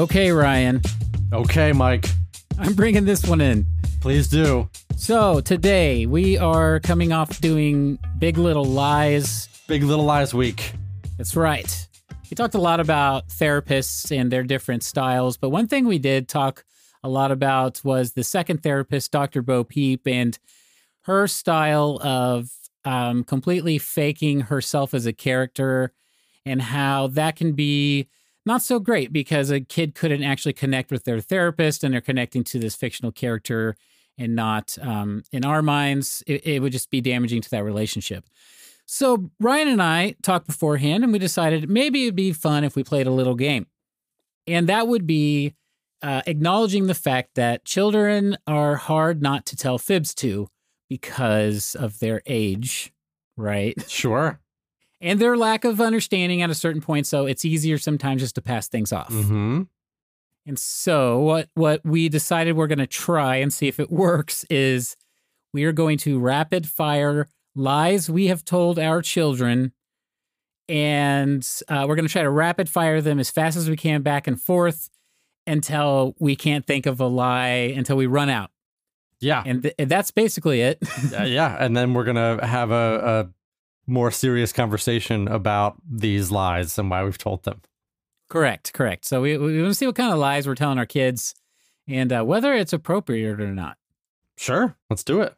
[0.00, 0.80] Okay, Ryan,
[1.30, 2.06] Okay, Mike.
[2.58, 3.66] I'm bringing this one in.
[4.00, 4.70] Please do.
[4.96, 9.46] So, today we are coming off doing Big Little Lies.
[9.68, 10.72] Big Little Lies Week.
[11.18, 11.86] That's right.
[12.30, 16.28] We talked a lot about therapists and their different styles, but one thing we did
[16.28, 16.64] talk
[17.04, 19.42] a lot about was the second therapist, Dr.
[19.42, 20.38] Bo Peep, and
[21.02, 22.48] her style of
[22.86, 25.92] um, completely faking herself as a character
[26.46, 28.08] and how that can be
[28.46, 32.44] not so great because a kid couldn't actually connect with their therapist and they're connecting
[32.44, 33.76] to this fictional character
[34.18, 38.24] and not um, in our minds it, it would just be damaging to that relationship.
[38.86, 42.84] So ryan and i talked beforehand and we decided maybe it'd be fun if we
[42.84, 43.66] played a little game.
[44.46, 45.54] And that would be
[46.02, 50.48] uh, acknowledging the fact that children are hard not to tell fibs to
[50.88, 52.92] because of their age
[53.40, 53.74] right?
[53.88, 54.40] Sure.
[55.00, 57.06] And their lack of understanding at a certain point.
[57.06, 59.10] So it's easier sometimes just to pass things off.
[59.10, 59.62] Mm-hmm.
[60.46, 64.44] And so what what we decided we're going to try and see if it works
[64.50, 64.96] is
[65.52, 69.72] we are going to rapid fire lies we have told our children,
[70.68, 74.02] and uh, we're going to try to rapid fire them as fast as we can
[74.02, 74.88] back and forth
[75.46, 78.50] until we can't think of a lie until we run out.
[79.20, 79.42] Yeah.
[79.44, 80.78] And th- that's basically it.
[81.12, 81.56] Uh, yeah.
[81.58, 83.28] And then we're going to have a, a
[83.90, 87.60] more serious conversation about these lies and why we've told them.
[88.28, 89.04] Correct, correct.
[89.04, 91.34] So we we want to see what kind of lies we're telling our kids,
[91.88, 93.76] and uh, whether it's appropriate or not.
[94.36, 94.76] Sure.
[94.88, 95.34] Let's do it.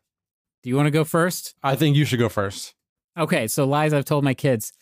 [0.63, 1.55] Do you want to go first?
[1.63, 2.75] I think you should go first.
[3.19, 4.73] Okay, so lies I've told my kids.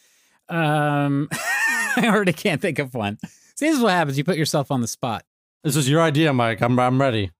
[0.48, 3.18] Um, I already can't think of one.
[3.54, 4.18] See, this is what happens.
[4.18, 5.24] You put yourself on the spot.
[5.64, 6.60] This is your idea, Mike.
[6.60, 7.30] I'm, I'm ready.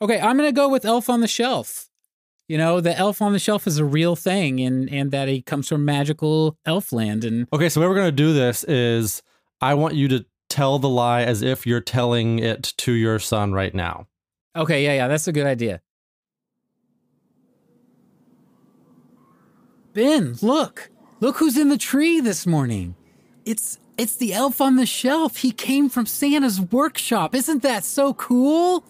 [0.00, 1.88] Okay, I'm gonna go with Elf on the Shelf.
[2.48, 5.42] You know, the Elf on the Shelf is a real thing, and and that he
[5.42, 7.68] comes from magical elf land, and Okay.
[7.68, 9.22] So, way we're going to do this is
[9.60, 13.52] I want you to tell the lie as if you're telling it to your son
[13.52, 14.06] right now.
[14.54, 15.80] okay, yeah, yeah, that's a good idea.
[19.92, 20.90] Ben, look,
[21.20, 22.94] look who's in the tree this morning.
[23.44, 25.38] It's it's the elf on the shelf.
[25.38, 27.34] He came from Santa's workshop.
[27.34, 28.84] Isn't that so cool?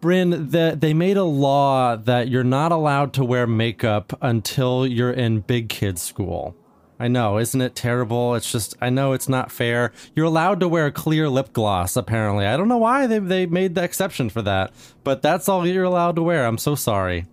[0.00, 5.12] Bryn, the, they made a law that you're not allowed to wear makeup until you're
[5.12, 6.56] in big kids school.
[6.98, 8.34] I know, isn't it terrible?
[8.34, 9.92] It's just, I know it's not fair.
[10.14, 12.46] You're allowed to wear clear lip gloss, apparently.
[12.46, 14.72] I don't know why they, they made the exception for that,
[15.02, 16.46] but that's all you're allowed to wear.
[16.46, 17.26] I'm so sorry.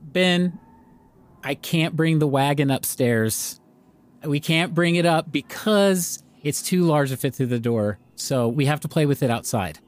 [0.00, 0.58] Ben,
[1.42, 3.60] I can't bring the wagon upstairs.
[4.24, 7.98] We can't bring it up because it's too large to fit through the door.
[8.14, 9.80] So we have to play with it outside.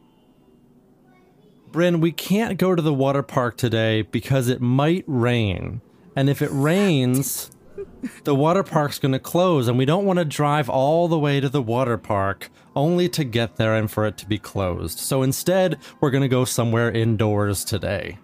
[1.72, 5.80] Bryn, we can't go to the water park today because it might rain.
[6.16, 7.50] And if it rains,
[8.24, 11.38] the water park's going to close, and we don't want to drive all the way
[11.38, 14.98] to the water park only to get there and for it to be closed.
[14.98, 18.18] So instead, we're going to go somewhere indoors today.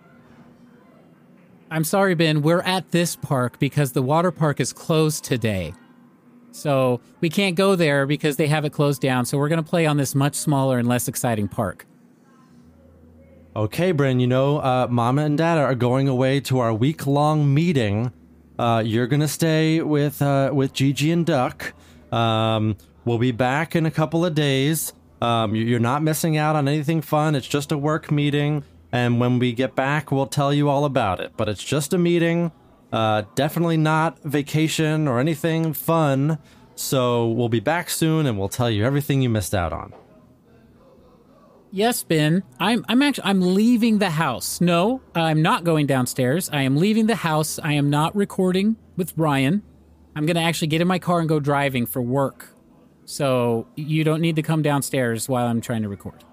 [1.70, 2.42] I'm sorry, Ben.
[2.42, 5.72] We're at this park because the water park is closed today.
[6.50, 9.24] So we can't go there because they have it closed down.
[9.24, 11.86] So we're going to play on this much smaller and less exciting park.
[13.56, 17.54] Okay, Bryn, you know, uh, Mama and Dada are going away to our week long
[17.54, 18.12] meeting.
[18.58, 21.72] Uh, you're to stay with, uh, with Gigi and Duck.
[22.12, 24.92] Um, we'll be back in a couple of days.
[25.22, 27.34] Um, you- you're not missing out on anything fun.
[27.34, 28.62] It's just a work meeting.
[28.92, 31.32] And when we get back, we'll tell you all about it.
[31.38, 32.52] But it's just a meeting.
[32.92, 36.36] Uh, definitely not vacation or anything fun.
[36.74, 39.94] So we'll be back soon and we'll tell you everything you missed out on.
[41.70, 42.42] Yes, Ben.
[42.58, 44.60] I'm I'm actually I'm leaving the house.
[44.60, 46.48] No, I'm not going downstairs.
[46.52, 47.58] I am leaving the house.
[47.62, 49.62] I am not recording with Ryan.
[50.14, 52.48] I'm going to actually get in my car and go driving for work.
[53.04, 56.24] So you don't need to come downstairs while I'm trying to record.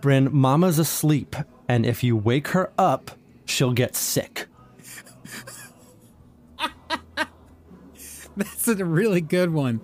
[0.00, 1.36] Bryn, Mama's asleep,
[1.68, 3.10] and if you wake her up,
[3.44, 4.46] she'll get sick.
[8.36, 9.80] That's a really good one.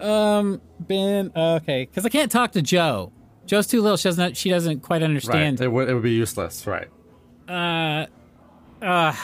[0.00, 1.32] Um, Ben.
[1.34, 3.12] Okay, because I can't talk to Joe.
[3.46, 3.96] Joe's too little.
[3.96, 4.36] She doesn't.
[4.36, 5.60] She doesn't quite understand.
[5.60, 6.88] It would, it would be useless, right?
[7.48, 8.06] Uh,
[8.82, 9.14] uh.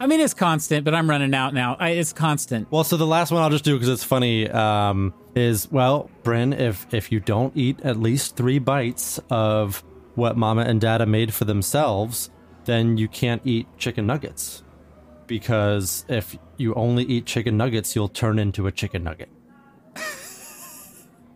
[0.00, 1.76] I mean, it's constant, but I'm running out now.
[1.78, 2.70] I, it's constant.
[2.72, 6.52] Well, so the last one I'll just do because it's funny um, is well, Bryn,
[6.52, 9.84] if if you don't eat at least three bites of
[10.16, 12.30] what Mama and Dada made for themselves,
[12.64, 14.64] then you can't eat chicken nuggets.
[15.28, 19.28] Because if you only eat chicken nuggets, you'll turn into a chicken nugget.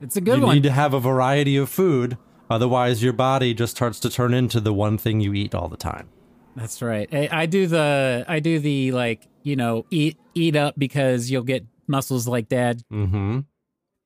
[0.01, 0.57] It's a good you one.
[0.57, 2.19] You need to have a variety of food,
[2.51, 5.77] otherwise your body just starts to turn into the one thing you eat all the
[5.77, 6.09] time.
[6.55, 7.09] That's right.
[7.13, 11.43] I, I do the I do the like you know eat eat up because you'll
[11.43, 12.83] get muscles like dad.
[12.93, 13.41] Mm-hmm.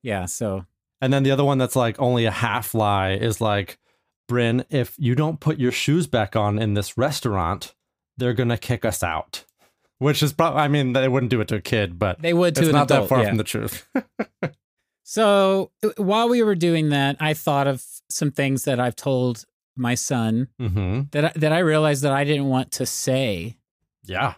[0.03, 0.25] Yeah.
[0.25, 0.65] So
[1.01, 3.77] And then the other one that's like only a half lie is like,
[4.27, 7.73] Bryn, if you don't put your shoes back on in this restaurant,
[8.17, 9.45] they're gonna kick us out.
[9.99, 12.55] Which is probably, I mean, they wouldn't do it to a kid, but they would
[12.55, 13.03] to it's not adult.
[13.03, 13.29] that far yeah.
[13.29, 13.87] from the truth.
[15.11, 19.43] So uh, while we were doing that, I thought of some things that I've told
[19.75, 23.57] my son hmm that I, that I realized that I didn't want to say
[24.05, 24.35] Yeah,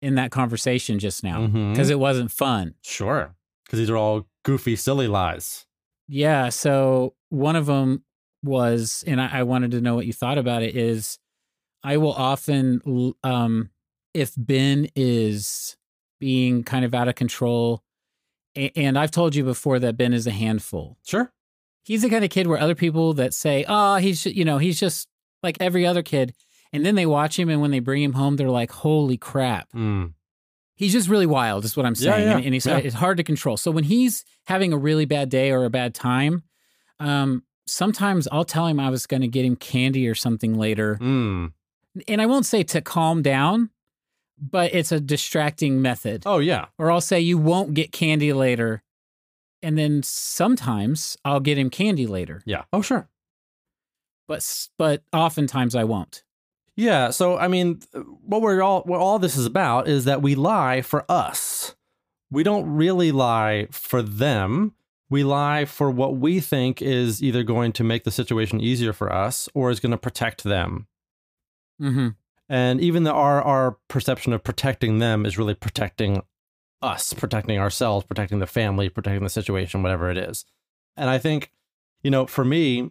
[0.00, 2.76] in that conversation just now because it wasn't fun.
[2.80, 3.34] sure.
[3.66, 5.66] Because these are all goofy, silly lies.
[6.08, 6.48] Yeah.
[6.48, 8.04] So one of them
[8.42, 10.74] was, and I, I wanted to know what you thought about it.
[10.74, 11.18] Is
[11.82, 13.68] I will often, um,
[14.14, 15.76] if Ben is
[16.20, 17.82] being kind of out of control,
[18.56, 20.96] and I've told you before that Ben is a handful.
[21.04, 21.32] Sure.
[21.84, 24.78] He's the kind of kid where other people that say, "Oh, he's you know he's
[24.80, 25.08] just
[25.42, 26.34] like every other kid,"
[26.72, 29.70] and then they watch him, and when they bring him home, they're like, "Holy crap!"
[29.72, 30.14] Mm.
[30.76, 32.78] He's just really wild, is what I'm Yeah, saying, yeah, and, and he's yeah.
[32.78, 33.56] it's hard to control.
[33.56, 36.42] So when he's having a really bad day or a bad time,
[36.98, 40.96] um, sometimes I'll tell him I was going to get him candy or something later,
[41.00, 41.52] Mm.
[42.08, 43.70] and I won't say to calm down,
[44.40, 46.22] but it's a distracting method.
[46.26, 46.66] Oh, yeah.
[46.78, 48.82] Or I'll say you won't get candy later,
[49.62, 52.64] and then sometimes I'll get him candy later, Yeah.
[52.72, 53.08] Oh, sure.
[54.28, 56.24] but but oftentimes I won't.
[56.76, 57.10] Yeah.
[57.10, 60.82] So, I mean, what we're all, what all this is about is that we lie
[60.82, 61.74] for us.
[62.30, 64.74] We don't really lie for them.
[65.08, 69.12] We lie for what we think is either going to make the situation easier for
[69.12, 70.88] us or is going to protect them.
[71.80, 72.08] Mm hmm
[72.48, 76.22] And even our, our perception of protecting them is really protecting
[76.82, 80.44] us, protecting ourselves, protecting the family, protecting the situation, whatever it is.
[80.96, 81.50] And I think,
[82.02, 82.90] you know, for me,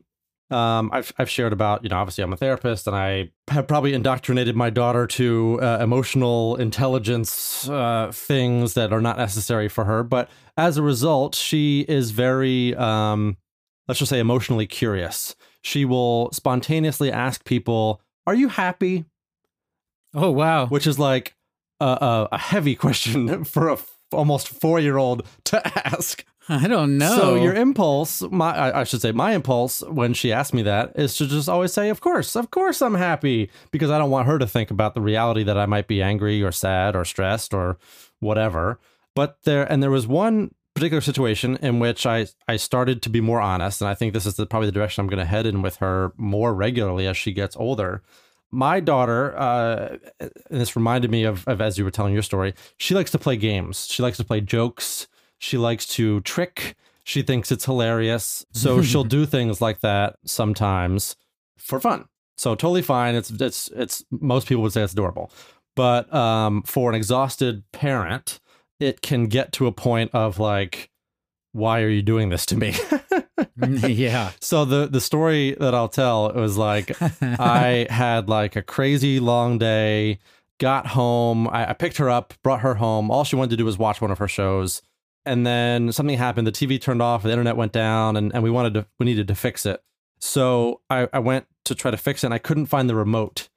[0.50, 3.94] um, I've, I've shared about, you know, obviously I'm a therapist and I have probably
[3.94, 10.04] indoctrinated my daughter to uh, emotional intelligence uh, things that are not necessary for her.
[10.04, 13.38] But as a result, she is very, um,
[13.88, 15.36] let's just say, emotionally curious.
[15.62, 19.06] She will spontaneously ask people, Are you happy?
[20.14, 20.68] Oh wow!
[20.68, 21.36] which is like
[21.80, 26.26] a, a, a heavy question for a f- almost four year old to ask.
[26.50, 27.16] I don't know.
[27.16, 30.92] So your impulse, my I, I should say, my impulse when she asked me that
[30.96, 34.28] is to just always say, "Of course, of course, I'm happy," because I don't want
[34.28, 37.54] her to think about the reality that I might be angry or sad or stressed
[37.54, 37.78] or
[38.20, 38.80] whatever.
[39.16, 43.22] But there, and there was one particular situation in which I I started to be
[43.22, 45.46] more honest, and I think this is the, probably the direction I'm going to head
[45.46, 48.04] in with her more regularly as she gets older
[48.54, 52.54] my daughter, uh, and this reminded me of, of as you were telling your story,
[52.78, 53.88] she likes to play games.
[53.88, 55.08] She likes to play jokes.
[55.40, 56.76] She likes to trick.
[57.04, 58.46] She thinks it's hilarious.
[58.52, 61.16] So she'll do things like that sometimes
[61.58, 62.06] for fun.
[62.38, 63.16] So totally fine.
[63.16, 65.32] It's it's it's most people would say it's adorable.
[65.76, 68.40] But um, for an exhausted parent,
[68.80, 70.92] it can get to a point of like,
[71.52, 72.76] why are you doing this to me?
[73.88, 74.32] yeah.
[74.40, 79.20] so the the story that I'll tell it was like I had like a crazy
[79.20, 80.20] long day,
[80.60, 83.10] got home, I, I picked her up, brought her home.
[83.10, 84.82] All she wanted to do was watch one of her shows.
[85.26, 86.46] And then something happened.
[86.46, 89.28] The TV turned off, the internet went down, and, and we wanted to we needed
[89.30, 89.82] to fix it.
[90.20, 93.50] So I, I went to try to fix it and I couldn't find the remote.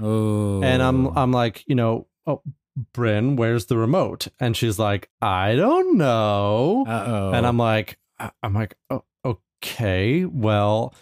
[0.00, 0.62] oh.
[0.62, 2.42] And I'm I'm like, you know, oh
[2.92, 4.28] Bryn, where's the remote?
[4.38, 6.84] And she's like, I don't know.
[6.86, 7.32] Uh oh.
[7.32, 7.98] And I'm like,
[8.42, 10.94] I'm like, oh, okay, well,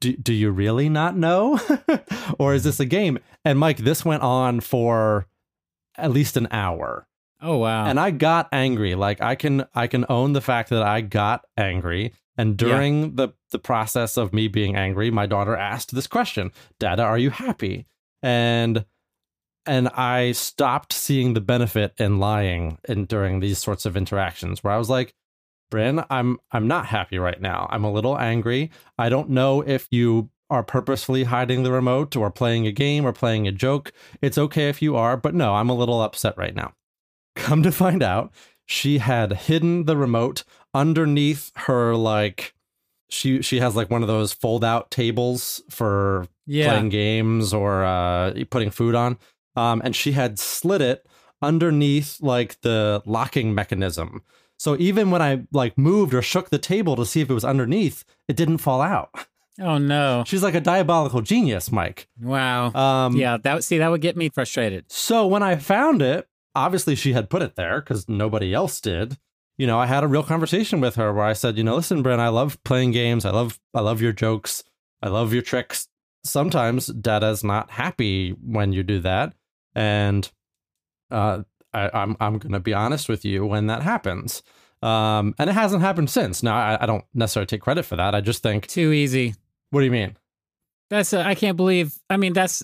[0.00, 1.52] do, do you really not know?
[2.38, 2.68] or is mm-hmm.
[2.68, 3.18] this a game?
[3.44, 5.26] And Mike, this went on for
[5.96, 7.06] at least an hour.
[7.40, 7.86] Oh wow.
[7.86, 8.94] And I got angry.
[8.94, 12.12] Like I can I can own the fact that I got angry.
[12.36, 17.02] And during the the process of me being angry, my daughter asked this question, Dada,
[17.02, 17.86] are you happy?
[18.22, 18.84] And
[19.66, 24.72] and I stopped seeing the benefit in lying in during these sorts of interactions where
[24.72, 25.14] I was like,
[25.70, 27.66] Bryn, I'm I'm not happy right now.
[27.70, 28.70] I'm a little angry.
[28.98, 33.12] I don't know if you are purposefully hiding the remote or playing a game or
[33.12, 33.92] playing a joke.
[34.20, 36.74] It's okay if you are, but no, I'm a little upset right now.
[37.36, 38.32] Come to find out,
[38.66, 42.54] she had hidden the remote underneath her like
[43.08, 46.68] she she has like one of those fold out tables for yeah.
[46.68, 49.18] playing games or uh, putting food on.
[49.56, 51.06] Um, and she had slid it
[51.40, 54.22] underneath like the locking mechanism.
[54.58, 57.44] So even when I like moved or shook the table to see if it was
[57.44, 59.10] underneath, it didn't fall out.
[59.60, 60.24] Oh no.
[60.26, 62.08] She's like a diabolical genius, Mike.
[62.20, 62.72] Wow.
[62.72, 63.36] Um, yeah.
[63.36, 64.90] That would see that would get me frustrated.
[64.90, 69.18] So when I found it, obviously she had put it there because nobody else did.
[69.56, 72.02] You know, I had a real conversation with her where I said, you know, listen,
[72.02, 73.24] Bryn, I love playing games.
[73.24, 74.64] I love, I love your jokes.
[75.00, 75.86] I love your tricks.
[76.24, 79.34] Sometimes Dada's not happy when you do that,
[79.74, 80.28] and
[81.10, 81.42] uh,
[81.74, 84.42] I, I'm I'm gonna be honest with you when that happens.
[84.82, 86.42] Um, and it hasn't happened since.
[86.42, 88.14] Now, I, I don't necessarily take credit for that.
[88.14, 89.34] I just think, Too easy.
[89.70, 90.16] what do you mean?
[90.90, 91.96] That's I I can't believe.
[92.10, 92.62] I mean, that's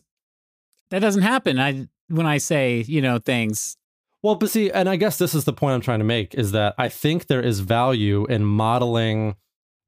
[0.91, 1.59] that doesn't happen.
[1.59, 3.77] I when I say you know things.
[4.23, 6.53] Well, but see, and I guess this is the point I'm trying to make is
[6.53, 9.37] that I think there is value in modeling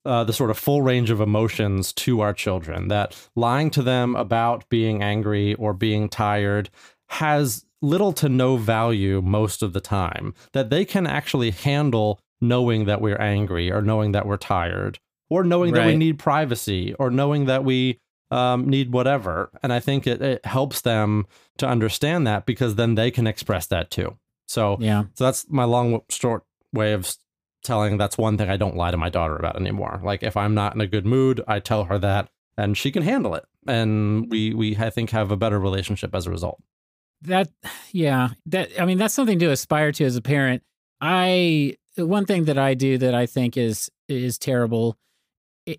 [0.07, 2.89] uh, the sort of full range of emotions to our children.
[2.89, 6.71] That lying to them about being angry or being tired
[7.11, 10.35] has little to no value most of the time.
[10.53, 14.99] That they can actually handle knowing that we're angry or knowing that we're tired
[15.29, 19.51] or knowing that we need privacy or knowing that we um, need whatever.
[19.63, 21.27] And I think it, it helps them
[21.59, 24.17] to understand that because then they can express that too.
[24.47, 25.05] So, Yeah.
[25.15, 27.15] so that's my long, short way of
[27.63, 27.97] telling.
[27.97, 30.01] That's one thing I don't lie to my daughter about anymore.
[30.03, 33.03] Like if I'm not in a good mood, I tell her that, and she can
[33.03, 36.61] handle it, and we we I think have a better relationship as a result.
[37.23, 37.49] That
[37.93, 38.31] yeah.
[38.47, 40.63] That I mean that's something to aspire to as a parent.
[41.01, 44.97] I one thing that I do that I think is is terrible,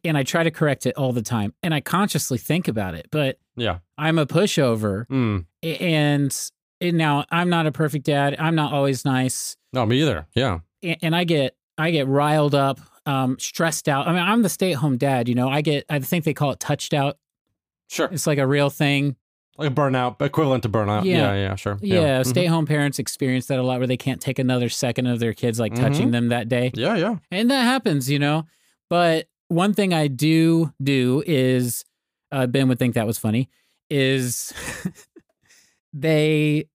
[0.03, 3.07] and I try to correct it all the time, and I consciously think about it,
[3.11, 3.79] but Yeah.
[3.97, 5.45] I'm a pushover, Mm.
[5.61, 6.49] and,
[6.81, 8.35] and now I'm not a perfect dad.
[8.39, 9.55] I'm not always nice.
[9.71, 10.25] No, me either.
[10.35, 10.59] Yeah.
[10.83, 14.07] a- and I get I get riled up, um, stressed out.
[14.07, 15.27] I mean, I'm the stay at home dad.
[15.27, 17.17] You know, I get I think they call it touched out.
[17.89, 18.09] Sure.
[18.11, 19.15] It's like a real thing.
[19.57, 21.05] Like a burnout, equivalent to burnout.
[21.05, 21.33] Yeah.
[21.33, 21.35] Yeah.
[21.35, 21.55] Yeah.
[21.55, 21.77] sure.
[21.81, 22.25] Yeah, Mhm.
[22.27, 25.19] stay at home parents experience that a lot, where they can't take another second of
[25.19, 26.95] their kids like touching them that day, Yeah.
[26.97, 27.17] Yeah.
[27.31, 28.09] and that happens.
[28.09, 28.45] You know,
[28.89, 31.85] but one thing I do do is
[32.31, 33.47] uh, Ben would think that was funny
[33.91, 34.51] is
[35.93, 36.65] they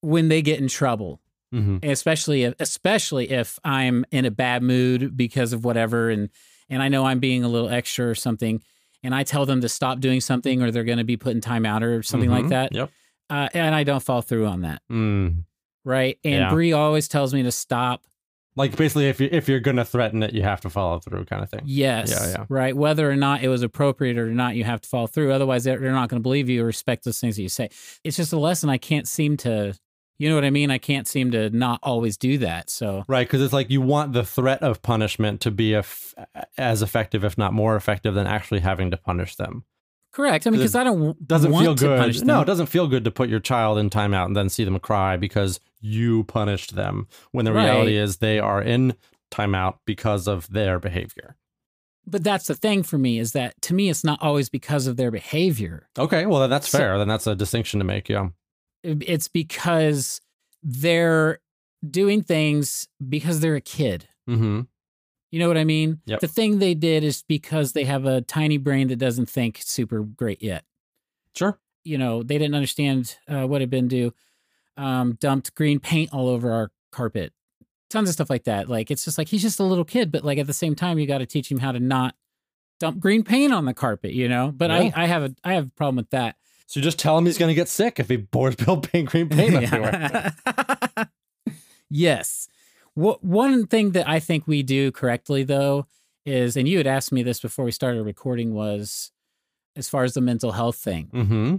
[0.00, 1.20] when they get in trouble
[1.52, 6.28] hmm especially if, especially if I'm in a bad mood because of whatever and
[6.70, 8.62] and I know I'm being a little extra or something
[9.02, 11.40] and I tell them to stop doing something or they're going to be put in
[11.40, 12.48] timeout or something like Mhm.
[12.50, 12.90] that Yep.
[13.30, 15.44] uh, and I don't fall through on that Mm.
[15.84, 16.50] right and Yeah.
[16.50, 18.02] Bree always tells me to stop
[18.56, 21.42] Like basically, if you if you're gonna threaten it, you have to follow through, kind
[21.44, 21.60] of thing.
[21.64, 22.44] yes Yeah, yeah.
[22.48, 25.62] right whether or not it was appropriate or not you have to follow through otherwise
[25.64, 27.68] they're, they're not going to believe you or respect those things that you say
[28.02, 29.74] it's just a lesson I can't seem to
[30.18, 33.26] you know what I mean I can't seem to not always do that so Right,
[33.26, 36.14] because it's like you want the threat of punishment to be eff-
[36.56, 39.64] as effective, if not more effective, than actually having to punish them.
[40.12, 41.98] correct I mean, because I don't Doesn't want feel to good.
[42.00, 42.26] punish them.
[42.26, 44.78] No, it doesn't feel good to put your child in timeout and then see them
[44.80, 47.06] cry because you punished them.
[47.30, 48.02] When the reality Right.
[48.04, 48.94] is they are in
[49.30, 51.36] timeout because of their behavior.
[52.06, 54.96] but that's the thing for me is that to me it's not always because of
[54.96, 56.96] their behavior Okay, well then that's So- fair.
[56.98, 58.08] Then that's a distinction to make.
[58.08, 58.28] Yeah.
[58.82, 60.20] It- it's because
[60.62, 61.40] they're
[61.88, 64.62] doing things because they're a kid Mm-hmm.
[65.30, 66.20] you know what i mean Yep.
[66.20, 70.00] the thing they did is because they have a tiny brain that doesn't think super
[70.02, 70.64] great yet
[71.34, 71.58] Sure.
[71.84, 74.12] you know they didn't understand uh, what had been do
[74.76, 77.32] um, dumped green paint all over our carpet
[77.90, 80.24] tons of stuff like that like it's just like he's just a little kid but
[80.24, 82.14] like at the same time you got to teach him how to not
[82.80, 84.90] dump green paint on the carpet you know but Yeah.
[84.94, 86.36] i i have a i have a problem with that
[86.68, 89.28] So just tell him he's going to get sick if he pours Bill paint green
[89.28, 90.32] paint everywhere.
[91.90, 92.48] Yes.
[92.92, 95.86] What one thing that I think we do correctly though
[96.26, 99.10] is, and you had asked me this before we started recording, was
[99.74, 101.08] as far as the mental health thing.
[101.14, 101.56] mm-hmm.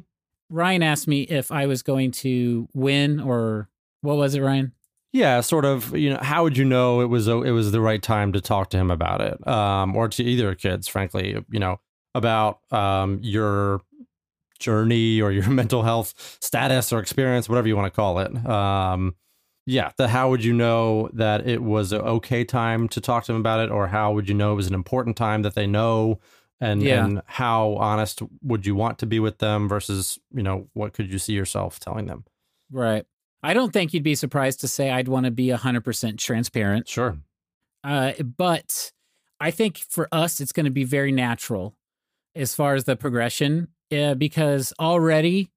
[0.51, 3.69] Ryan asked me if I was going to win or
[4.01, 4.73] what was it, Ryan?
[5.11, 5.97] Yeah, sort of.
[5.97, 8.41] You know, how would you know it was a, it was the right time to
[8.41, 11.79] talk to him about it, um, or to either kids, frankly, you know,
[12.13, 13.81] about um, your
[14.59, 18.45] journey or your mental health status or experience, whatever you want to call it.
[18.45, 19.15] Um,
[19.65, 23.31] yeah, the how would you know that it was an okay time to talk to
[23.31, 25.67] them about it, or how would you know it was an important time that they
[25.67, 26.19] know,
[26.59, 27.05] and Yeah.
[27.05, 31.11] and how honest would you want to be with them versus you know what could
[31.11, 32.25] you see yourself telling them?
[32.71, 33.05] Right.
[33.43, 36.87] I don't think you'd be surprised to say I'd want to be 100% transparent.
[36.89, 37.17] Sure.
[37.83, 38.91] Uh, but
[39.39, 41.75] I think for us, it's going to be very natural
[42.35, 45.49] as far as the progression, uh, because already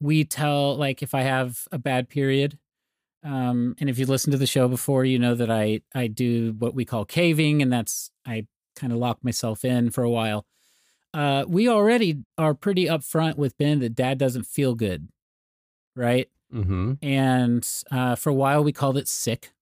[0.00, 2.58] we tell, like, if I have a bad period,
[3.22, 6.54] um, and if you listen to the show before, you know that I I do
[6.58, 8.46] what we call caving, and that's I
[8.76, 10.46] kind of lock myself in for a while.
[11.12, 15.08] Uh, we already are pretty upfront with Ben that Dad doesn't feel good,
[15.94, 16.28] right?
[16.52, 16.94] Mm-hmm.
[17.00, 19.52] and uh, for a while we called it sick.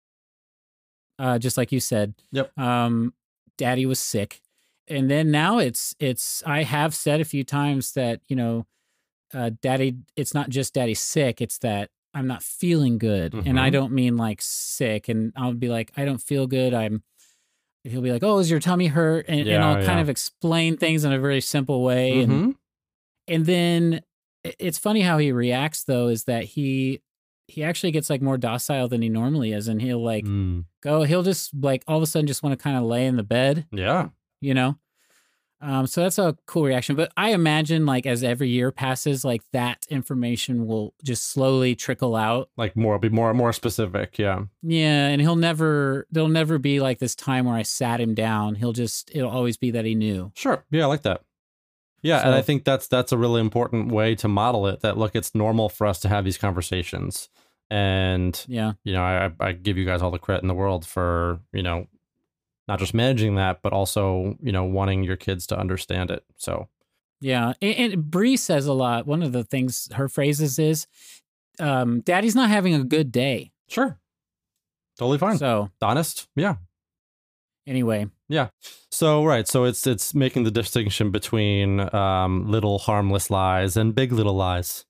[1.19, 2.15] Uh, just like you said.
[2.33, 2.57] Yep.
[2.59, 3.13] Um,
[3.59, 4.41] Daddy was sick,
[4.89, 6.43] and then now it's it's.
[6.47, 8.67] I have said a few times that you know,
[9.35, 9.97] uh, Daddy.
[10.17, 11.41] It's not just Daddy sick.
[11.41, 13.73] It's that I'm not feeling good, and I Mhm.
[13.73, 15.09] don't mean like sick.
[15.09, 16.75] And I'll be like, I don't feel good.
[16.75, 17.03] I'm.
[17.85, 19.27] He'll be like, Oh, is your tummy hurt?
[19.29, 22.55] And, and I'll kind of explain things in a very simple way, and Mhm.
[23.29, 24.01] and then
[24.45, 27.01] it's funny how he reacts though is that he
[27.47, 31.05] he actually gets like more docile than he normally is, and he'll like Mm, go.
[31.05, 33.23] He'll just like all of a sudden just want to kind of lay in the
[33.23, 34.09] bed, yeah.
[34.41, 34.79] You know.
[35.61, 36.95] Um, so that's a cool reaction.
[36.95, 42.15] But I imagine like as every year passes, like that information will just slowly trickle
[42.15, 42.49] out.
[42.57, 44.19] Like more, be more, more specific.
[44.19, 44.45] Yeah.
[44.63, 46.07] Yeah, and he'll never.
[46.13, 48.55] There'll never be like this time where I sat him down.
[48.55, 49.11] He'll just.
[49.13, 50.31] It'll always be that he knew.
[50.37, 50.65] Sure.
[50.71, 51.23] Yeah, I like that.
[52.03, 54.83] Yeah, and I think that's that's a really important way to model it.
[54.83, 57.29] That look, it's normal for us to have these conversations,
[57.69, 58.75] and Yeah.
[58.85, 61.65] you know, I, I give you guys all the credit in the world for you
[61.65, 61.89] know,
[62.69, 66.25] not just managing that, but also you know, wanting your kids to understand it.
[66.37, 66.69] So
[67.21, 69.07] Yeah, and, and Bree says a lot.
[69.07, 70.87] One of the things her phrases is,
[71.59, 73.99] um, "Daddy's not having a good day." sure,
[74.99, 76.57] totally fine, So honest, yeah,
[77.67, 78.49] anyway, yeah.
[78.91, 84.13] So right, so it's it's making the distinction between um, little harmless lies and big
[84.13, 84.85] little lies.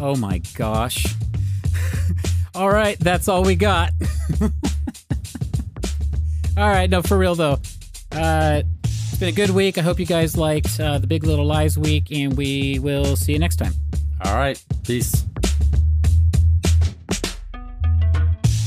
[0.00, 1.06] oh my gosh.
[2.54, 3.90] all right, that's all we got.
[6.60, 7.58] all right, no, for real though.
[8.12, 9.78] Uh, it's been a good week.
[9.78, 13.32] I hope you guys liked uh, the Big Little Lies week, and we will see
[13.32, 13.72] you next time.
[14.24, 15.24] All right, peace.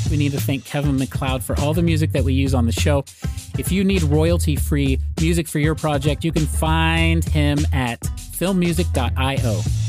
[0.10, 2.72] We need to thank Kevin MacLeod for all the music that we use on the
[2.72, 3.06] show.
[3.58, 9.83] If you need royalty free music for your project, you can find him at filmmusic.io.